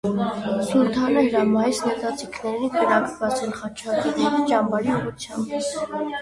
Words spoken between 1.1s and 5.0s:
հրամայեց նետաձիգներին կրակ բացել խաչակիրների ճամբարի